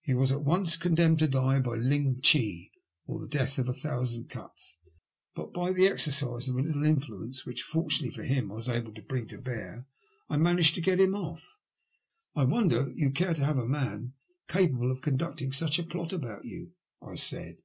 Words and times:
He 0.00 0.14
was 0.14 0.32
at 0.32 0.44
once 0.44 0.78
condemned 0.78 1.18
to 1.18 1.28
die 1.28 1.58
by 1.60 1.72
Ung 1.72 2.22
chi 2.22 2.70
or 3.06 3.20
the 3.20 3.28
death 3.28 3.58
of 3.58 3.68
a 3.68 3.74
thousand 3.74 4.30
cuts, 4.30 4.78
but 5.34 5.52
by 5.52 5.74
the 5.74 5.86
exercise 5.86 6.48
of 6.48 6.56
a 6.56 6.62
little 6.62 6.86
influence 6.86 7.44
which, 7.44 7.64
fortunately 7.64 8.08
for 8.08 8.22
him, 8.22 8.50
I 8.50 8.54
was 8.54 8.68
able 8.70 8.94
to 8.94 9.02
bring 9.02 9.26
to 9.28 9.36
bear, 9.36 9.86
I 10.26 10.38
managed 10.38 10.74
to 10.76 10.80
get 10.80 10.98
him 11.00 11.14
off." 11.14 11.54
I 12.34 12.44
wonder 12.44 12.90
you 12.96 13.10
care 13.10 13.34
to 13.34 13.44
have 13.44 13.58
a 13.58 13.68
man 13.68 14.14
capable 14.48 14.90
of 14.90 15.02
con 15.02 15.18
cocting 15.18 15.52
such 15.52 15.78
a 15.78 15.82
plot 15.84 16.14
about 16.14 16.46
you," 16.46 16.72
I 17.02 17.16
said. 17.16 17.58